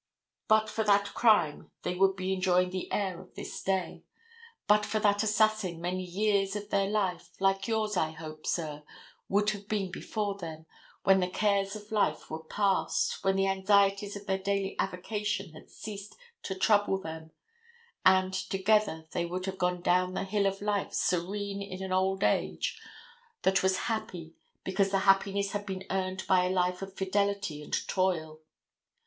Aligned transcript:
But 0.47 0.67
for 0.67 0.83
that 0.85 1.13
crime 1.13 1.69
they 1.83 1.93
would 1.93 2.15
be 2.15 2.33
enjoying 2.33 2.71
the 2.71 2.91
air 2.91 3.21
of 3.21 3.35
this 3.35 3.61
day. 3.61 4.01
But 4.65 4.83
for 4.83 4.97
that 4.99 5.21
assassin 5.21 5.79
many 5.79 6.03
years 6.03 6.55
of 6.55 6.71
their 6.71 6.89
life, 6.89 7.29
like 7.39 7.67
yours, 7.67 7.95
I 7.95 8.09
hope, 8.09 8.47
sir, 8.47 8.81
would 9.29 9.51
have 9.51 9.67
been 9.67 9.91
before 9.91 10.39
them, 10.39 10.65
when 11.03 11.19
the 11.19 11.27
cares 11.29 11.75
of 11.75 11.91
life 11.91 12.31
were 12.31 12.43
past, 12.43 13.23
when 13.23 13.35
the 13.35 13.45
anxieties 13.45 14.15
of 14.15 14.25
their 14.25 14.39
daily 14.39 14.75
avocation 14.79 15.53
had 15.53 15.69
ceased 15.69 16.15
to 16.41 16.55
trouble 16.55 16.97
them, 16.99 17.29
and 18.03 18.33
together 18.33 19.05
they 19.11 19.25
would 19.27 19.45
have 19.45 19.59
gone 19.59 19.81
down 19.83 20.15
the 20.15 20.23
hill 20.23 20.47
of 20.47 20.63
life 20.63 20.93
serene 20.95 21.61
in 21.61 21.83
an 21.83 21.93
old 21.93 22.23
age 22.23 22.81
that 23.43 23.61
was 23.61 23.77
happy 23.85 24.33
because 24.63 24.89
the 24.89 24.97
happiness 25.01 25.51
had 25.51 25.67
been 25.67 25.83
earned 25.91 26.25
by 26.25 26.45
a 26.45 26.49
life 26.49 26.81
of 26.81 26.97
fidelity 26.97 27.61
and 27.61 27.87
toil. 27.87 28.39